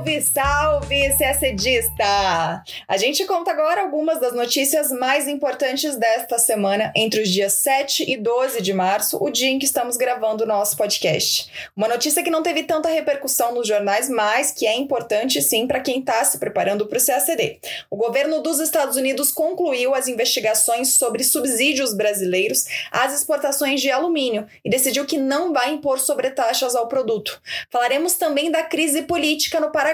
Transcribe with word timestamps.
Salve, 0.00 0.22
salve, 0.22 1.10
CSDista! 1.10 2.64
A 2.88 2.96
gente 2.96 3.26
conta 3.26 3.50
agora 3.50 3.82
algumas 3.82 4.18
das 4.18 4.32
notícias 4.32 4.90
mais 4.90 5.28
importantes 5.28 5.94
desta 5.94 6.38
semana, 6.38 6.90
entre 6.96 7.20
os 7.20 7.28
dias 7.28 7.52
7 7.54 8.10
e 8.10 8.16
12 8.16 8.62
de 8.62 8.72
março, 8.72 9.22
o 9.22 9.28
dia 9.28 9.50
em 9.50 9.58
que 9.58 9.66
estamos 9.66 9.98
gravando 9.98 10.44
o 10.44 10.46
nosso 10.46 10.74
podcast. 10.74 11.50
Uma 11.76 11.86
notícia 11.86 12.22
que 12.22 12.30
não 12.30 12.42
teve 12.42 12.62
tanta 12.62 12.88
repercussão 12.88 13.54
nos 13.54 13.68
jornais, 13.68 14.08
mas 14.08 14.50
que 14.50 14.66
é 14.66 14.74
importante 14.74 15.42
sim 15.42 15.66
para 15.66 15.80
quem 15.80 16.00
está 16.00 16.24
se 16.24 16.38
preparando 16.38 16.86
para 16.86 16.98
o 16.98 17.04
CACD. 17.04 17.60
O 17.90 17.96
governo 17.96 18.40
dos 18.40 18.58
Estados 18.58 18.96
Unidos 18.96 19.30
concluiu 19.30 19.94
as 19.94 20.08
investigações 20.08 20.94
sobre 20.94 21.22
subsídios 21.22 21.92
brasileiros 21.92 22.64
às 22.90 23.12
exportações 23.12 23.82
de 23.82 23.90
alumínio 23.90 24.46
e 24.64 24.70
decidiu 24.70 25.04
que 25.04 25.18
não 25.18 25.52
vai 25.52 25.72
impor 25.72 26.00
sobretaxas 26.00 26.74
ao 26.74 26.88
produto. 26.88 27.38
Falaremos 27.68 28.14
também 28.14 28.50
da 28.50 28.62
crise 28.62 29.02
política 29.02 29.60
no 29.60 29.70
Paraguai. 29.70 29.89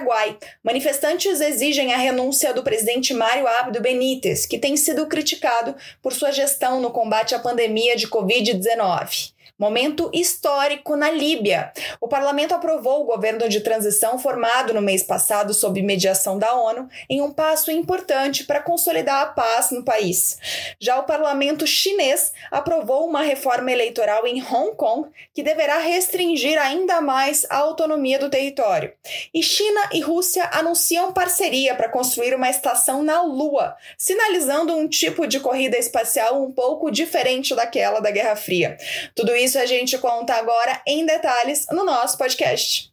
Manifestantes 0.63 1.41
exigem 1.41 1.93
a 1.93 1.97
renúncia 1.97 2.53
do 2.53 2.63
presidente 2.63 3.15
Mário 3.15 3.47
Abdo 3.47 3.81
Benítez, 3.81 4.47
que 4.47 4.59
tem 4.59 4.77
sido 4.77 5.07
criticado 5.07 5.75
por 6.03 6.13
sua 6.13 6.31
gestão 6.31 6.81
no 6.81 6.91
combate 6.91 7.35
à 7.35 7.39
pandemia 7.39 7.97
de 7.97 8.09
Covid-19. 8.09 9.36
Momento 9.59 10.11
histórico 10.13 10.97
na 10.97 11.11
Líbia. 11.11 11.73
O 11.99 12.07
parlamento 12.07 12.55
aprovou 12.55 13.01
o 13.01 13.07
governo 13.07 13.49
de 13.49 13.61
transição 13.61 14.19
formado 14.19 14.75
no 14.75 14.83
mês 14.83 15.03
passado 15.03 15.55
sob 15.55 15.81
mediação 15.81 16.39
da 16.39 16.53
ONU 16.55 16.87
em 17.09 17.23
um 17.23 17.33
passo 17.33 17.71
importante 17.71 18.45
para 18.45 18.61
consolidar 18.61 19.23
a 19.23 19.27
paz 19.27 19.71
no 19.71 19.83
país. 19.83 20.37
Já 20.79 20.99
o 20.99 21.05
parlamento 21.05 21.67
chinês 21.67 22.35
aprovou 22.51 23.09
uma 23.09 23.23
reforma 23.23 23.73
eleitoral 23.73 24.27
em 24.27 24.43
Hong 24.43 24.77
Kong 24.77 25.09
que 25.33 25.43
deverá 25.43 25.79
restringir 25.79 26.61
ainda 26.61 27.01
mais 27.01 27.47
a 27.49 27.57
autonomia 27.57 28.19
do 28.19 28.29
território. 28.29 28.93
E 29.33 29.43
China 29.43 29.89
e 29.91 30.01
Rússia 30.01 30.51
anunciam 30.53 31.15
parceria 31.15 31.75
para 31.75 31.89
construir 31.89 32.35
uma 32.35 32.51
estação 32.51 33.03
na 33.03 33.23
Lua, 33.23 33.75
sinalizando 33.97 34.77
um 34.77 34.87
tipo 34.87 35.27
de 35.27 35.41
corrida 35.41 35.79
espacial 35.79 36.45
um 36.45 36.53
pouco 36.53 36.91
diferente 36.91 37.55
daquela 37.55 38.01
da 38.01 38.11
Guerra 38.11 38.37
Fria. 38.37 38.77
Tudo 39.15 39.35
isso 39.35 39.46
isso 39.47 39.59
a 39.61 39.65
gente 39.65 39.97
conta 39.99 40.35
agora 40.35 40.83
em 40.85 41.07
detalhes 41.07 41.67
no 41.71 41.85
nosso 41.85 42.19
podcast. 42.19 42.93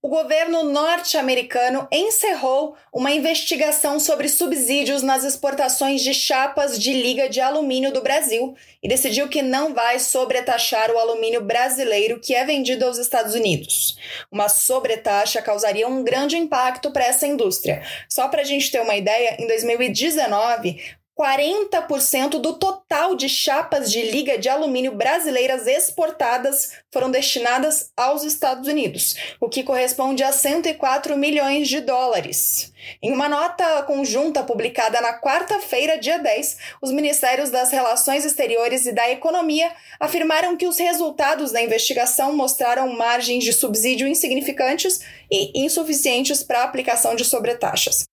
O 0.00 0.08
governo 0.08 0.62
norte-americano 0.62 1.86
encerrou 1.92 2.74
uma 2.90 3.10
investigação 3.10 4.00
sobre 4.00 4.26
subsídios 4.26 5.02
nas 5.02 5.22
exportações 5.22 6.00
de 6.00 6.14
chapas 6.14 6.78
de 6.78 6.94
liga 6.94 7.28
de 7.28 7.42
alumínio 7.42 7.92
do 7.92 8.00
Brasil 8.00 8.56
e 8.82 8.88
decidiu 8.88 9.28
que 9.28 9.42
não 9.42 9.74
vai 9.74 9.98
sobretaxar 9.98 10.90
o 10.90 10.98
alumínio 10.98 11.42
brasileiro 11.42 12.20
que 12.20 12.34
é 12.34 12.42
vendido 12.42 12.86
aos 12.86 12.96
Estados 12.96 13.34
Unidos. 13.34 13.98
Uma 14.32 14.48
sobretaxa 14.48 15.42
causaria 15.42 15.86
um 15.86 16.02
grande 16.02 16.38
impacto 16.38 16.90
para 16.90 17.04
essa 17.04 17.26
indústria. 17.26 17.82
Só 18.08 18.28
para 18.28 18.40
a 18.40 18.46
gente 18.46 18.70
ter 18.70 18.80
uma 18.80 18.96
ideia, 18.96 19.36
em 19.38 19.46
2019, 19.46 20.80
40% 21.18 22.40
do 22.40 22.54
total 22.54 23.16
de 23.16 23.28
chapas 23.28 23.90
de 23.90 24.02
liga 24.02 24.38
de 24.38 24.48
alumínio 24.48 24.94
brasileiras 24.94 25.66
exportadas 25.66 26.70
foram 26.92 27.10
destinadas 27.10 27.90
aos 27.96 28.22
Estados 28.22 28.68
Unidos, 28.68 29.16
o 29.40 29.48
que 29.48 29.64
corresponde 29.64 30.22
a 30.22 30.30
104 30.30 31.16
milhões 31.16 31.68
de 31.68 31.80
dólares. 31.80 32.72
Em 33.02 33.12
uma 33.12 33.28
nota 33.28 33.82
conjunta 33.82 34.44
publicada 34.44 35.00
na 35.00 35.20
quarta-feira, 35.20 35.98
dia 35.98 36.18
10, 36.18 36.56
os 36.80 36.92
Ministérios 36.92 37.50
das 37.50 37.72
Relações 37.72 38.24
Exteriores 38.24 38.86
e 38.86 38.92
da 38.92 39.10
Economia 39.10 39.72
afirmaram 39.98 40.56
que 40.56 40.68
os 40.68 40.78
resultados 40.78 41.50
da 41.50 41.60
investigação 41.60 42.36
mostraram 42.36 42.92
margens 42.92 43.42
de 43.42 43.52
subsídio 43.52 44.06
insignificantes 44.06 45.00
e 45.28 45.64
insuficientes 45.64 46.44
para 46.44 46.60
a 46.60 46.64
aplicação 46.64 47.16
de 47.16 47.24
sobretaxas. 47.24 48.06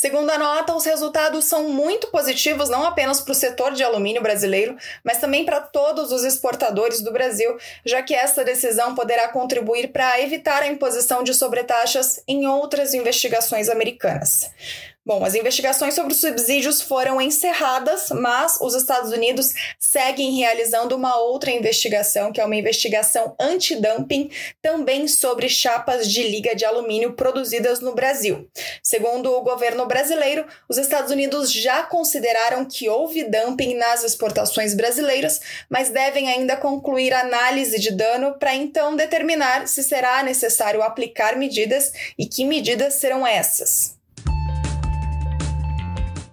Segundo 0.00 0.30
a 0.30 0.38
nota, 0.38 0.76
os 0.76 0.84
resultados 0.84 1.46
são 1.46 1.70
muito 1.70 2.06
positivos 2.12 2.68
não 2.68 2.84
apenas 2.84 3.20
para 3.20 3.32
o 3.32 3.34
setor 3.34 3.72
de 3.72 3.82
alumínio 3.82 4.22
brasileiro, 4.22 4.76
mas 5.02 5.18
também 5.18 5.44
para 5.44 5.60
todos 5.60 6.12
os 6.12 6.22
exportadores 6.22 7.00
do 7.00 7.10
Brasil, 7.10 7.58
já 7.84 8.00
que 8.00 8.14
essa 8.14 8.44
decisão 8.44 8.94
poderá 8.94 9.26
contribuir 9.26 9.88
para 9.88 10.20
evitar 10.20 10.62
a 10.62 10.68
imposição 10.68 11.24
de 11.24 11.34
sobretaxas 11.34 12.22
em 12.28 12.46
outras 12.46 12.94
investigações 12.94 13.68
americanas. 13.68 14.48
Bom, 15.08 15.24
as 15.24 15.34
investigações 15.34 15.94
sobre 15.94 16.12
os 16.12 16.20
subsídios 16.20 16.82
foram 16.82 17.18
encerradas, 17.18 18.10
mas 18.10 18.58
os 18.60 18.74
Estados 18.74 19.10
Unidos 19.10 19.54
seguem 19.78 20.36
realizando 20.36 20.94
uma 20.94 21.16
outra 21.16 21.50
investigação, 21.50 22.30
que 22.30 22.42
é 22.42 22.44
uma 22.44 22.54
investigação 22.54 23.34
anti-dumping, 23.40 24.30
também 24.60 25.08
sobre 25.08 25.48
chapas 25.48 26.12
de 26.12 26.22
liga 26.22 26.54
de 26.54 26.66
alumínio 26.66 27.14
produzidas 27.14 27.80
no 27.80 27.94
Brasil. 27.94 28.50
Segundo 28.82 29.32
o 29.32 29.40
governo 29.40 29.86
brasileiro, 29.86 30.44
os 30.68 30.76
Estados 30.76 31.10
Unidos 31.10 31.50
já 31.50 31.84
consideraram 31.84 32.66
que 32.66 32.86
houve 32.86 33.24
dumping 33.24 33.76
nas 33.76 34.04
exportações 34.04 34.74
brasileiras, 34.74 35.40
mas 35.70 35.88
devem 35.88 36.28
ainda 36.28 36.54
concluir 36.54 37.14
análise 37.14 37.78
de 37.78 37.92
dano 37.92 38.38
para 38.38 38.54
então 38.54 38.94
determinar 38.94 39.68
se 39.68 39.82
será 39.82 40.22
necessário 40.22 40.82
aplicar 40.82 41.34
medidas 41.34 41.94
e 42.18 42.26
que 42.26 42.44
medidas 42.44 42.92
serão 42.92 43.26
essas. 43.26 43.96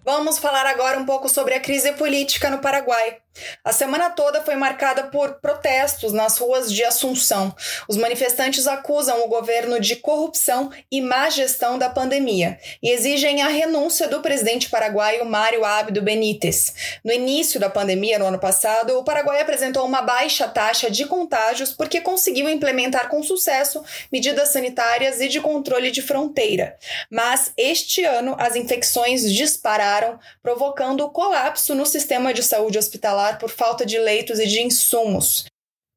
Vamos 0.06 0.38
falar 0.38 0.68
agora 0.68 1.00
um 1.00 1.06
pouco 1.06 1.28
sobre 1.28 1.56
a 1.56 1.60
crise 1.60 1.94
política 1.94 2.52
no 2.52 2.60
Paraguai. 2.60 3.18
A 3.64 3.72
semana 3.72 4.10
toda 4.10 4.42
foi 4.42 4.56
marcada 4.56 5.04
por 5.06 5.36
protestos 5.36 6.14
nas 6.14 6.38
ruas 6.38 6.72
de 6.72 6.84
Assunção. 6.84 7.54
Os 7.88 7.98
manifestantes 7.98 8.68
acusam 8.68 9.24
o 9.24 9.28
governo 9.28 9.80
de 9.80 9.96
corrupção 9.98 10.72
e 10.92 11.02
má 11.02 11.30
gestão 11.30 11.78
da 11.78 11.90
pandemia 11.90 12.58
e 12.82 12.92
exigem 12.92 13.42
a 13.42 13.48
renúncia 13.48 14.08
do 14.08 14.22
presidente 14.22 14.70
paraguaio 14.70 15.26
Mário 15.26 15.66
Abdo 15.66 16.02
Benítez. 16.02 17.00
No 17.04 17.12
início 17.12 17.60
da 17.60 17.70
pandemia, 17.70 18.20
no 18.20 18.26
ano 18.26 18.40
passado, 18.40 18.98
o 18.98 19.04
Paraguai 19.04 19.42
apresentou 19.42 19.86
uma 19.86 20.02
baixa 20.02 20.48
taxa 20.48 20.90
de 20.90 21.06
contágios 21.06 21.72
porque 21.72 22.02
conseguiu 22.02 22.48
implementar 22.48 23.10
com 23.10 23.22
sucesso 23.24 23.84
medidas 24.12 24.50
sanitárias 24.50 25.20
e 25.20 25.28
de 25.28 25.42
controle 25.42 25.92
de 25.92 26.02
fronteira. 26.02 26.78
Mas 27.10 27.52
este 27.58 28.04
ano 28.04 28.36
as 28.40 28.56
infecções 28.56 29.32
dispararam, 29.32 30.20
provocando 30.42 31.10
colapso 31.10 31.76
no 31.76 31.86
sistema 31.86 32.34
de 32.34 32.44
saúde 32.44 32.78
hospitalar 32.78 33.25
por 33.34 33.50
falta 33.50 33.86
de 33.86 33.98
leitos 33.98 34.40
e 34.40 34.48
de 34.48 34.62
insumos. 34.62 35.46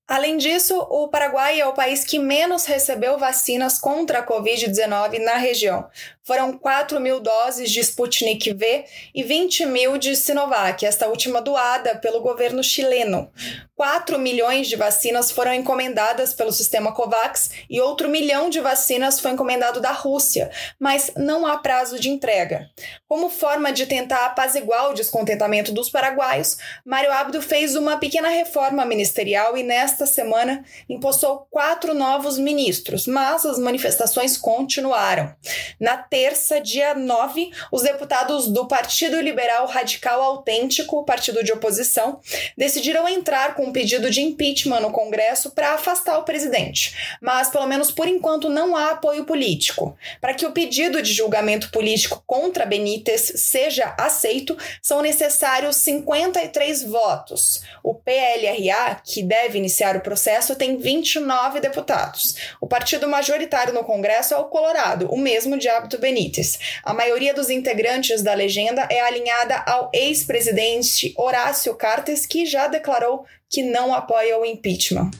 Além 0.08 0.38
disso, 0.38 0.74
o 0.74 1.08
Paraguai 1.08 1.60
é 1.60 1.66
o 1.66 1.74
país 1.74 2.02
que 2.02 2.18
menos 2.18 2.64
recebeu 2.64 3.18
vacinas 3.18 3.78
contra 3.78 4.20
a 4.20 4.26
Covid-19 4.26 5.18
na 5.18 5.36
região. 5.36 5.86
Foram 6.28 6.52
4 6.58 7.00
mil 7.00 7.20
doses 7.20 7.70
de 7.70 7.80
Sputnik 7.80 8.52
V 8.52 8.84
e 9.14 9.22
20 9.22 9.64
mil 9.64 9.96
de 9.96 10.14
Sinovac, 10.14 10.84
esta 10.84 11.08
última 11.08 11.40
doada 11.40 11.96
pelo 11.96 12.20
governo 12.20 12.62
chileno. 12.62 13.32
4 13.74 14.18
milhões 14.18 14.66
de 14.66 14.74
vacinas 14.74 15.30
foram 15.30 15.54
encomendadas 15.54 16.34
pelo 16.34 16.50
sistema 16.50 16.92
COVAX 16.92 17.50
e 17.70 17.80
outro 17.80 18.08
milhão 18.08 18.50
de 18.50 18.60
vacinas 18.60 19.20
foi 19.20 19.30
encomendado 19.30 19.80
da 19.80 19.92
Rússia, 19.92 20.50
mas 20.80 21.12
não 21.16 21.46
há 21.46 21.56
prazo 21.58 21.98
de 21.98 22.10
entrega. 22.10 22.68
Como 23.06 23.30
forma 23.30 23.72
de 23.72 23.86
tentar 23.86 24.26
apaziguar 24.26 24.90
o 24.90 24.94
descontentamento 24.94 25.72
dos 25.72 25.88
paraguaios, 25.88 26.58
Mário 26.84 27.12
Abdo 27.12 27.40
fez 27.40 27.76
uma 27.76 27.98
pequena 27.98 28.28
reforma 28.28 28.84
ministerial 28.84 29.56
e 29.56 29.62
nesta 29.62 30.06
semana 30.06 30.64
impossou 30.88 31.46
quatro 31.48 31.94
novos 31.94 32.36
ministros, 32.36 33.06
mas 33.06 33.46
as 33.46 33.60
manifestações 33.60 34.36
continuaram. 34.36 35.32
Na 35.80 35.96
terça, 36.18 36.60
dia 36.60 36.96
9, 36.96 37.52
os 37.70 37.82
deputados 37.82 38.48
do 38.48 38.66
Partido 38.66 39.20
Liberal 39.20 39.68
Radical 39.68 40.20
Autêntico, 40.20 41.04
partido 41.04 41.44
de 41.44 41.52
oposição, 41.52 42.18
decidiram 42.56 43.08
entrar 43.08 43.54
com 43.54 43.66
um 43.66 43.72
pedido 43.72 44.10
de 44.10 44.20
impeachment 44.20 44.80
no 44.80 44.90
Congresso 44.90 45.52
para 45.52 45.74
afastar 45.74 46.18
o 46.18 46.24
presidente. 46.24 47.16
Mas, 47.22 47.50
pelo 47.50 47.68
menos 47.68 47.92
por 47.92 48.08
enquanto, 48.08 48.48
não 48.48 48.74
há 48.74 48.90
apoio 48.90 49.26
político. 49.26 49.96
Para 50.20 50.34
que 50.34 50.44
o 50.44 50.50
pedido 50.50 51.00
de 51.00 51.12
julgamento 51.12 51.70
político 51.70 52.20
contra 52.26 52.66
Benítez 52.66 53.34
seja 53.36 53.94
aceito, 53.96 54.58
são 54.82 55.00
necessários 55.00 55.76
53 55.76 56.82
votos. 56.82 57.62
O 57.80 57.94
PLRA, 57.94 59.00
que 59.04 59.22
deve 59.22 59.56
iniciar 59.56 59.94
o 59.94 60.00
processo, 60.00 60.56
tem 60.56 60.78
29 60.78 61.60
deputados. 61.60 62.34
O 62.60 62.66
partido 62.66 63.06
majoritário 63.06 63.72
no 63.72 63.84
Congresso 63.84 64.34
é 64.34 64.36
o 64.36 64.46
Colorado, 64.46 65.06
o 65.12 65.16
mesmo 65.16 65.56
de 65.56 65.68
Abdo 65.68 66.07
Benítez. 66.08 66.58
A 66.82 66.94
maioria 66.94 67.34
dos 67.34 67.50
integrantes 67.50 68.22
da 68.22 68.32
legenda 68.32 68.88
é 68.90 68.98
alinhada 68.98 69.62
ao 69.66 69.90
ex-presidente 69.92 71.12
Horácio 71.18 71.74
Cartes, 71.74 72.24
que 72.24 72.46
já 72.46 72.66
declarou 72.66 73.26
que 73.50 73.62
não 73.62 73.92
apoia 73.92 74.38
o 74.38 74.44
impeachment. 74.44 75.10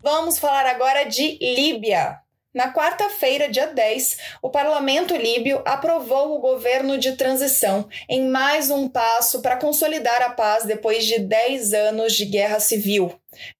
Vamos 0.00 0.38
falar 0.38 0.64
agora 0.66 1.04
de 1.04 1.38
Líbia. 1.40 2.20
Na 2.54 2.72
quarta-feira, 2.72 3.48
dia 3.48 3.66
10, 3.66 4.16
o 4.40 4.48
parlamento 4.48 5.14
líbio 5.14 5.60
aprovou 5.64 6.36
o 6.36 6.40
governo 6.40 6.96
de 6.96 7.12
transição 7.12 7.88
em 8.08 8.28
mais 8.28 8.70
um 8.70 8.88
passo 8.88 9.42
para 9.42 9.56
consolidar 9.56 10.22
a 10.22 10.30
paz 10.30 10.64
depois 10.64 11.04
de 11.04 11.18
10 11.18 11.74
anos 11.74 12.14
de 12.14 12.24
guerra 12.24 12.58
civil. 12.58 13.12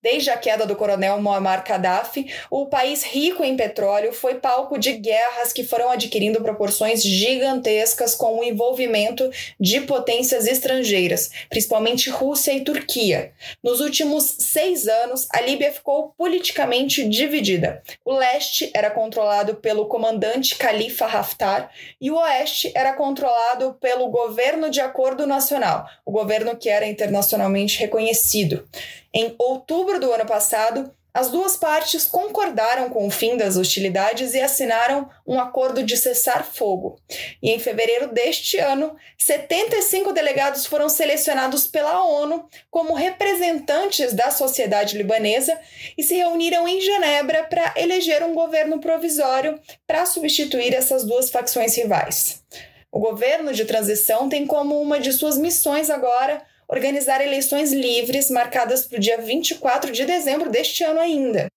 Desde 0.02 0.30
a 0.30 0.36
queda 0.38 0.64
do 0.64 0.74
coronel 0.74 1.20
Muammar 1.20 1.62
Gaddafi, 1.62 2.32
o 2.50 2.66
país 2.66 3.02
rico 3.04 3.44
em 3.44 3.54
petróleo 3.54 4.14
foi 4.14 4.36
palco 4.36 4.78
de 4.78 4.94
guerras 4.94 5.52
que 5.52 5.62
foram 5.62 5.90
adquirindo 5.90 6.40
proporções 6.40 7.02
gigantescas 7.02 8.14
com 8.14 8.38
o 8.38 8.44
envolvimento 8.44 9.28
de 9.60 9.82
potências 9.82 10.46
estrangeiras, 10.46 11.30
principalmente 11.50 12.08
Rússia 12.08 12.52
e 12.52 12.64
Turquia. 12.64 13.32
Nos 13.62 13.80
últimos 13.80 14.24
seis 14.38 14.88
anos, 14.88 15.28
a 15.30 15.42
Líbia 15.42 15.70
ficou 15.70 16.14
politicamente 16.16 17.06
dividida. 17.06 17.82
O 18.06 18.14
leste 18.14 18.70
era 18.72 18.90
controlado 18.90 19.56
pelo 19.56 19.86
comandante 19.86 20.56
Khalifa 20.56 21.04
Haftar 21.04 21.70
e 22.00 22.10
o 22.10 22.16
oeste 22.16 22.72
era 22.74 22.94
controlado 22.94 23.74
pelo 23.74 24.08
Governo 24.08 24.70
de 24.70 24.80
Acordo 24.80 25.26
Nacional, 25.26 25.86
o 26.06 26.10
governo 26.10 26.56
que 26.56 26.70
era 26.70 26.86
internacionalmente 26.86 27.78
reconhecido. 27.78 28.66
Em 29.14 29.34
outubro 29.38 29.98
do 29.98 30.12
ano 30.12 30.26
passado, 30.26 30.92
as 31.18 31.30
duas 31.30 31.56
partes 31.56 32.04
concordaram 32.04 32.90
com 32.90 33.06
o 33.06 33.10
fim 33.10 33.36
das 33.36 33.56
hostilidades 33.56 34.34
e 34.34 34.40
assinaram 34.40 35.08
um 35.26 35.40
acordo 35.40 35.82
de 35.82 35.96
cessar-fogo. 35.96 36.96
E 37.42 37.50
em 37.50 37.58
fevereiro 37.58 38.12
deste 38.12 38.58
ano, 38.58 38.94
75 39.18 40.12
delegados 40.12 40.64
foram 40.66 40.88
selecionados 40.88 41.66
pela 41.66 42.04
ONU 42.04 42.46
como 42.70 42.94
representantes 42.94 44.12
da 44.12 44.30
sociedade 44.30 44.96
libanesa 44.96 45.58
e 45.96 46.04
se 46.04 46.14
reuniram 46.14 46.68
em 46.68 46.80
Genebra 46.80 47.42
para 47.44 47.74
eleger 47.76 48.22
um 48.22 48.34
governo 48.34 48.78
provisório 48.78 49.58
para 49.86 50.06
substituir 50.06 50.72
essas 50.72 51.04
duas 51.04 51.30
facções 51.30 51.74
rivais. 51.76 52.44
O 52.92 53.00
governo 53.00 53.52
de 53.52 53.64
transição 53.64 54.28
tem 54.28 54.46
como 54.46 54.80
uma 54.80 55.00
de 55.00 55.12
suas 55.12 55.36
missões 55.36 55.90
agora 55.90 56.46
organizar 56.68 57.20
eleições 57.20 57.72
livres 57.72 58.30
marcadas 58.30 58.84
para 58.84 58.98
o 58.98 59.00
dia 59.00 59.18
24 59.18 59.90
de 59.90 60.04
dezembro 60.04 60.50
deste 60.50 60.84
ano 60.84 61.00
ainda. 61.00 61.48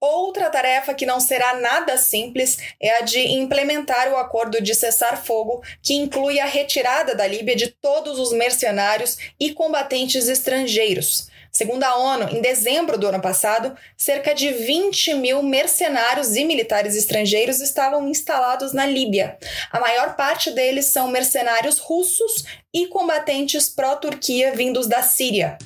Outra 0.00 0.50
tarefa 0.50 0.92
que 0.92 1.06
não 1.06 1.18
será 1.18 1.54
nada 1.54 1.96
simples 1.96 2.58
é 2.80 2.98
a 2.98 3.00
de 3.00 3.20
implementar 3.20 4.12
o 4.12 4.16
acordo 4.16 4.60
de 4.60 4.74
cessar-fogo, 4.74 5.62
que 5.82 5.94
inclui 5.94 6.38
a 6.38 6.44
retirada 6.44 7.14
da 7.14 7.26
Líbia 7.26 7.56
de 7.56 7.68
todos 7.68 8.18
os 8.18 8.32
mercenários 8.32 9.16
e 9.40 9.54
combatentes 9.54 10.28
estrangeiros. 10.28 11.30
Segundo 11.54 11.84
a 11.84 11.94
ONU, 11.94 12.30
em 12.30 12.40
dezembro 12.40 12.98
do 12.98 13.06
ano 13.06 13.20
passado, 13.20 13.76
cerca 13.96 14.34
de 14.34 14.50
20 14.50 15.14
mil 15.14 15.40
mercenários 15.40 16.34
e 16.34 16.44
militares 16.44 16.96
estrangeiros 16.96 17.60
estavam 17.60 18.08
instalados 18.08 18.72
na 18.72 18.84
Líbia. 18.84 19.38
A 19.70 19.78
maior 19.78 20.16
parte 20.16 20.50
deles 20.50 20.86
são 20.86 21.06
mercenários 21.06 21.78
russos 21.78 22.44
e 22.74 22.88
combatentes 22.88 23.68
pró-Turquia 23.68 24.50
vindos 24.50 24.88
da 24.88 25.00
Síria. 25.00 25.56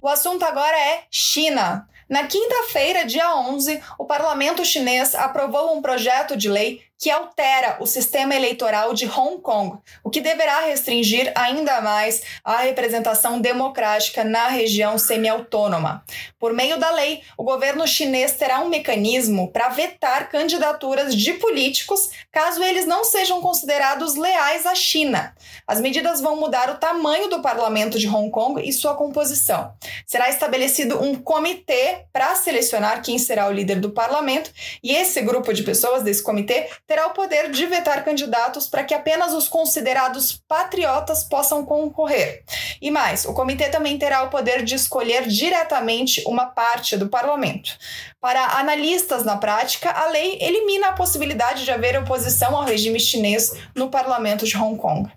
O 0.00 0.06
assunto 0.06 0.44
agora 0.44 0.78
é 0.78 1.02
China. 1.10 1.88
Na 2.08 2.28
quinta-feira, 2.28 3.04
dia 3.04 3.34
11, 3.34 3.82
o 3.98 4.04
parlamento 4.04 4.64
chinês 4.64 5.16
aprovou 5.16 5.76
um 5.76 5.82
projeto 5.82 6.36
de 6.36 6.48
lei 6.48 6.80
que 6.98 7.10
altera 7.10 7.76
o 7.80 7.86
sistema 7.86 8.34
eleitoral 8.34 8.94
de 8.94 9.06
Hong 9.06 9.40
Kong, 9.40 9.78
o 10.02 10.10
que 10.10 10.20
deverá 10.20 10.60
restringir 10.60 11.32
ainda 11.34 11.80
mais 11.80 12.22
a 12.42 12.58
representação 12.58 13.40
democrática 13.40 14.24
na 14.24 14.48
região 14.48 14.96
semi-autônoma. 14.96 16.04
Por 16.38 16.52
meio 16.52 16.78
da 16.78 16.90
lei, 16.90 17.22
o 17.36 17.44
governo 17.44 17.86
chinês 17.86 18.32
terá 18.32 18.60
um 18.60 18.68
mecanismo 18.68 19.50
para 19.50 19.68
vetar 19.68 20.30
candidaturas 20.30 21.14
de 21.14 21.34
políticos 21.34 22.10
caso 22.30 22.62
eles 22.62 22.86
não 22.86 23.04
sejam 23.04 23.40
considerados 23.40 24.14
leais 24.14 24.66
à 24.66 24.74
China. 24.74 25.34
As 25.66 25.80
medidas 25.80 26.20
vão 26.20 26.36
mudar 26.36 26.70
o 26.70 26.78
tamanho 26.78 27.28
do 27.28 27.42
parlamento 27.42 27.98
de 27.98 28.08
Hong 28.08 28.30
Kong 28.30 28.66
e 28.66 28.72
sua 28.72 28.94
composição. 28.94 29.74
Será 30.06 30.28
estabelecido 30.28 31.02
um 31.02 31.14
comitê 31.14 32.04
para 32.12 32.34
selecionar 32.34 33.02
quem 33.02 33.18
será 33.18 33.48
o 33.48 33.52
líder 33.52 33.80
do 33.80 33.90
parlamento, 33.90 34.50
e 34.82 34.94
esse 34.94 35.20
grupo 35.22 35.52
de 35.52 35.62
pessoas 35.62 36.02
desse 36.02 36.22
comitê 36.22 36.68
terá 36.86 37.06
o 37.06 37.10
poder 37.10 37.50
de 37.50 37.66
vetar 37.66 38.04
candidatos 38.04 38.68
para 38.68 38.84
que 38.84 38.94
apenas 38.94 39.32
os 39.32 39.48
considerados 39.48 40.42
patriotas 40.46 41.24
possam 41.24 41.64
concorrer. 41.64 42.44
E 42.80 42.90
mais, 42.90 43.24
o 43.24 43.32
comitê 43.32 43.68
também 43.68 43.96
terá 43.96 44.22
o 44.22 44.30
poder 44.30 44.62
de 44.62 44.74
escolher 44.74 45.26
diretamente 45.26 46.22
uma 46.26 46.46
parte 46.46 46.96
do 46.96 47.08
parlamento. 47.08 47.78
Para 48.20 48.58
analistas 48.58 49.22
na 49.22 49.36
prática, 49.36 49.90
a 49.90 50.06
lei 50.06 50.38
elimina 50.40 50.88
a 50.88 50.92
possibilidade 50.92 51.64
de 51.64 51.70
haver 51.70 51.98
oposição 51.98 52.56
ao 52.56 52.64
regime 52.64 52.98
chinês 52.98 53.52
no 53.74 53.90
parlamento 53.90 54.46
de 54.46 54.56
Hong 54.56 54.78
Kong. 54.78 55.10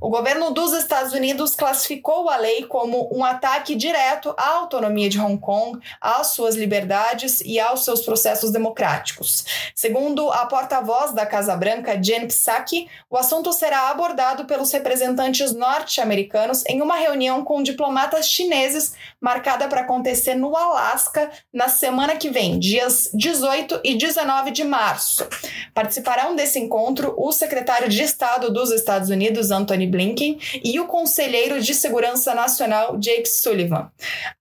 O 0.00 0.08
governo 0.08 0.50
dos 0.50 0.72
Estados 0.72 1.12
Unidos 1.12 1.54
classificou 1.54 2.28
a 2.30 2.36
lei 2.36 2.64
como 2.64 3.10
um 3.14 3.24
ataque 3.24 3.74
direto 3.74 4.34
à 4.36 4.48
autonomia 4.56 5.08
de 5.08 5.20
Hong 5.20 5.38
Kong, 5.38 5.78
às 6.00 6.28
suas 6.28 6.54
liberdades 6.54 7.40
e 7.42 7.60
aos 7.60 7.84
seus 7.84 8.00
processos 8.02 8.50
democráticos. 8.50 9.44
Segundo 9.74 10.30
a 10.30 10.46
porta-voz 10.46 11.13
da 11.14 11.24
Casa 11.24 11.56
Branca, 11.56 12.00
Jen 12.02 12.26
Psaki, 12.26 12.88
o 13.08 13.16
assunto 13.16 13.52
será 13.52 13.90
abordado 13.90 14.44
pelos 14.44 14.72
representantes 14.72 15.52
norte-americanos 15.52 16.64
em 16.66 16.82
uma 16.82 16.96
reunião 16.96 17.44
com 17.44 17.62
diplomatas 17.62 18.28
chineses 18.28 18.94
marcada 19.20 19.68
para 19.68 19.82
acontecer 19.82 20.34
no 20.34 20.56
Alasca 20.56 21.30
na 21.52 21.68
semana 21.68 22.16
que 22.16 22.28
vem 22.28 22.58
dias 22.58 23.10
18 23.14 23.80
e 23.84 23.94
19 23.96 24.50
de 24.50 24.64
março. 24.64 25.26
Participarão 25.72 26.36
desse 26.36 26.58
encontro 26.58 27.14
o 27.16 27.32
secretário 27.32 27.88
de 27.88 28.02
Estado 28.02 28.52
dos 28.52 28.70
Estados 28.70 29.08
Unidos, 29.08 29.50
Anthony 29.50 29.86
Blinken, 29.86 30.38
e 30.62 30.78
o 30.80 30.86
conselheiro 30.86 31.60
de 31.60 31.74
Segurança 31.74 32.34
Nacional, 32.34 32.96
Jake 32.98 33.28
Sullivan. 33.28 33.90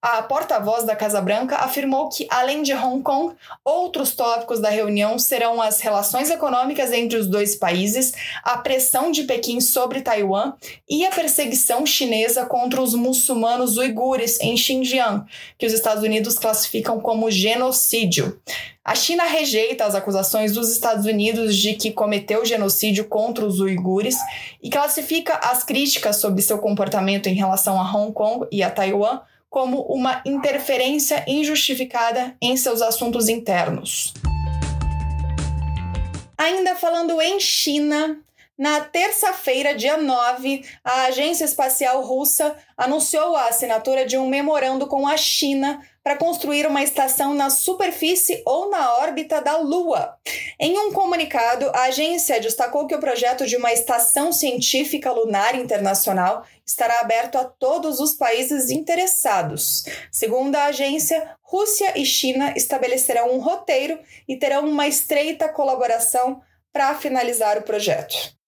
A 0.01 0.21
porta-voz 0.23 0.83
da 0.83 0.95
Casa 0.95 1.21
Branca 1.21 1.57
afirmou 1.57 2.09
que, 2.09 2.27
além 2.29 2.61
de 2.61 2.73
Hong 2.73 3.01
Kong, 3.01 3.35
outros 3.63 4.15
tópicos 4.15 4.59
da 4.59 4.69
reunião 4.69 5.17
serão 5.17 5.61
as 5.61 5.79
relações 5.79 6.29
econômicas 6.29 6.62
entre 6.94 7.18
os 7.18 7.27
dois 7.27 7.56
países, 7.56 8.13
a 8.44 8.57
pressão 8.57 9.12
de 9.12 9.24
Pequim 9.24 9.60
sobre 9.60 10.01
Taiwan 10.01 10.54
e 10.89 11.06
a 11.06 11.12
perseguição 11.12 11.86
chinesa 11.86 12.45
contra 12.45 12.81
os 12.81 12.94
muçulmanos 12.94 13.77
uigures 13.77 14.39
em 14.39 14.56
Xinjiang, 14.56 15.25
que 15.57 15.65
os 15.65 15.74
Estados 15.74 16.04
Unidos 16.04 16.38
classificam 16.38 17.00
como 17.00 17.30
genocídio. 17.31 18.39
A 18.86 18.95
China 18.95 19.24
rejeita 19.24 19.86
as 19.86 19.95
acusações 19.95 20.51
dos 20.51 20.69
Estados 20.69 21.06
Unidos 21.06 21.56
de 21.56 21.74
que 21.74 21.92
cometeu 21.92 22.45
genocídio 22.45 23.06
contra 23.06 23.45
os 23.45 23.59
uigures 23.61 24.18
e 24.61 24.69
classifica 24.69 25.35
as 25.35 25.64
críticas 25.64 26.18
sobre 26.18 26.42
seu 26.42 26.57
comportamento 26.57 27.28
em 27.28 27.33
relação 27.33 27.80
a 27.80 27.95
Hong 27.95 28.11
Kong 28.11 28.45
e 28.52 28.61
a 28.61 28.69
Taiwan 28.69 29.21
como 29.49 29.81
uma 29.83 30.21
interferência 30.26 31.23
injustificada 31.28 32.35
em 32.42 32.57
seus 32.57 32.81
assuntos 32.81 33.30
internos. 33.30 34.14
Ainda 36.44 36.76
falando 36.76 37.21
em 37.21 37.40
China, 37.40 38.19
na 38.57 38.81
terça-feira, 38.81 39.73
dia 39.73 39.95
9, 39.95 40.66
a 40.83 41.06
Agência 41.06 41.45
Espacial 41.45 42.02
Russa 42.02 42.57
anunciou 42.76 43.33
a 43.33 43.47
assinatura 43.47 44.06
de 44.06 44.18
um 44.18 44.28
memorando 44.28 44.85
com 44.85 45.07
a 45.07 45.16
China 45.16 45.81
para 46.04 46.18
construir 46.18 46.68
uma 46.68 46.83
estação 46.83 47.33
na 47.33 47.50
superfície 47.50 48.44
ou 48.45 48.69
na 48.69 48.98
órbita 48.98 49.42
da 49.42 49.57
Lua. 49.57 50.18
Em 50.60 50.78
um 50.78 50.92
comunicado, 50.92 51.69
a 51.74 51.83
agência 51.83 52.40
destacou 52.42 52.86
que 52.86 52.95
o 52.95 53.00
projeto 53.00 53.45
de 53.48 53.56
uma 53.56 53.72
estação 53.72 54.33
científica 54.33 55.12
lunar 55.12 55.56
internacional 55.56 56.45
estará 56.66 57.00
aberto 57.00 57.38
a 57.38 57.45
todos 57.45 58.00
os 58.00 58.14
países 58.14 58.69
interessados. 58.69 59.86
Segundo 60.12 60.56
a 60.56 60.66
agência, 60.66 61.36
Rússia 61.42 61.98
e 61.98 62.06
China 62.06 62.54
estabelecerão 62.56 63.33
um 63.33 63.40
roteiro 63.40 63.98
e 64.28 64.36
terão 64.36 64.68
uma 64.68 64.88
estreita 64.88 65.48
colaboração 65.48 66.42
para 66.72 66.95
finalizar 66.95 67.57
o 67.57 67.62
projeto. 67.62 68.43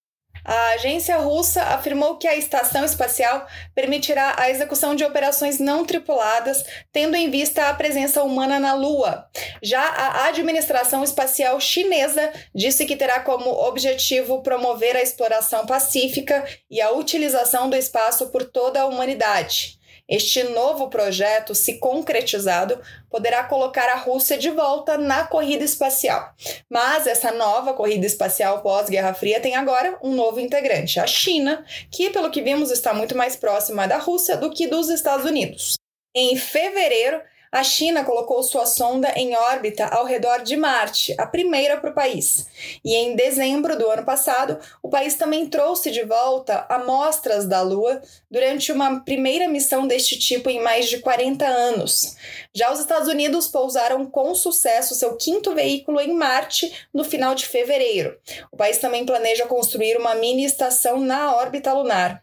A 0.45 0.73
agência 0.73 1.17
russa 1.17 1.63
afirmou 1.63 2.17
que 2.17 2.27
a 2.27 2.35
estação 2.35 2.85
espacial 2.85 3.47
permitirá 3.73 4.35
a 4.37 4.47
execução 4.47 4.93
de 4.93 5.03
operações 5.03 5.57
não 5.57 5.83
tripuladas, 5.83 6.63
tendo 6.93 7.15
em 7.15 7.31
vista 7.31 7.67
a 7.67 7.73
presença 7.73 8.21
humana 8.21 8.59
na 8.59 8.75
Lua. 8.75 9.27
Já 9.63 9.81
a 9.81 10.27
administração 10.27 11.03
espacial 11.03 11.59
chinesa 11.59 12.31
disse 12.53 12.85
que 12.85 12.95
terá 12.95 13.21
como 13.21 13.49
objetivo 13.49 14.43
promover 14.43 14.95
a 14.95 15.01
exploração 15.01 15.65
pacífica 15.65 16.45
e 16.69 16.79
a 16.79 16.91
utilização 16.91 17.67
do 17.67 17.75
espaço 17.75 18.27
por 18.29 18.45
toda 18.45 18.81
a 18.81 18.85
humanidade. 18.85 19.79
Este 20.07 20.43
novo 20.43 20.87
projeto, 20.87 21.55
se 21.55 21.79
concretizado, 21.79 22.79
poderá 23.09 23.43
colocar 23.43 23.89
a 23.89 23.95
Rússia 23.95 24.37
de 24.37 24.51
volta 24.51 24.97
na 24.97 25.25
corrida 25.25 25.63
espacial. 25.63 26.33
Mas 26.69 27.07
essa 27.07 27.31
nova 27.31 27.73
corrida 27.73 28.05
espacial 28.05 28.61
pós-Guerra 28.61 29.15
Fria 29.15 29.39
tem 29.39 29.55
agora 29.55 29.97
um 30.03 30.13
novo 30.13 30.39
integrante, 30.39 30.99
a 30.99 31.07
China, 31.07 31.65
que, 31.91 32.11
pelo 32.11 32.29
que 32.29 32.41
vimos, 32.41 32.69
está 32.69 32.93
muito 32.93 33.17
mais 33.17 33.35
próxima 33.35 33.87
da 33.87 33.97
Rússia 33.97 34.37
do 34.37 34.51
que 34.51 34.67
dos 34.67 34.89
Estados 34.89 35.25
Unidos. 35.25 35.75
Em 36.13 36.37
fevereiro, 36.37 37.21
a 37.55 37.63
China 37.63 38.03
colocou 38.03 38.43
sua 38.43 38.65
sonda 38.65 39.13
em 39.15 39.33
órbita 39.33 39.85
ao 39.85 40.03
redor 40.03 40.43
de 40.43 40.57
Marte, 40.57 41.15
a 41.17 41.25
primeira 41.25 41.77
para 41.77 41.89
o 41.89 41.93
país. 41.93 42.47
E 42.83 42.93
em 42.93 43.15
dezembro 43.15 43.79
do 43.79 43.89
ano 43.89 44.03
passado, 44.03 44.59
o 44.83 44.89
país 44.89 45.15
também 45.15 45.47
trouxe 45.47 45.89
de 45.89 46.03
volta 46.03 46.65
amostras 46.67 47.47
da 47.47 47.61
Lua 47.61 48.01
durante 48.29 48.73
uma 48.73 48.99
primeira 49.05 49.47
missão 49.47 49.87
deste 49.87 50.19
tipo 50.19 50.49
em 50.49 50.61
mais 50.61 50.89
de 50.89 50.99
40 50.99 51.45
anos. 51.45 52.17
Já 52.53 52.73
os 52.73 52.81
Estados 52.81 53.07
Unidos 53.07 53.47
pousaram 53.47 54.05
com 54.05 54.35
sucesso 54.35 54.93
seu 54.93 55.15
quinto 55.15 55.55
veículo 55.55 56.01
em 56.01 56.13
Marte 56.13 56.69
no 56.93 57.05
final 57.05 57.33
de 57.33 57.45
fevereiro. 57.45 58.19
O 58.51 58.57
país 58.57 58.79
também 58.79 59.05
planeja 59.05 59.45
construir 59.45 59.95
uma 59.95 60.13
mini 60.13 60.43
estação 60.43 60.99
na 60.99 61.33
órbita 61.33 61.71
lunar. 61.71 62.21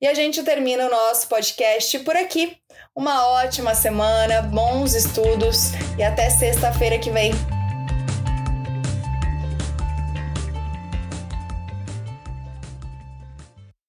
E 0.00 0.06
a 0.06 0.14
gente 0.14 0.42
termina 0.42 0.86
o 0.86 0.90
nosso 0.90 1.28
podcast 1.28 1.98
por 1.98 2.16
aqui. 2.16 2.61
Uma 2.94 3.26
ótima 3.26 3.74
semana, 3.74 4.42
bons 4.42 4.92
estudos 4.94 5.72
e 5.96 6.02
até 6.02 6.28
sexta-feira 6.28 6.98
que 6.98 7.10
vem. 7.10 7.32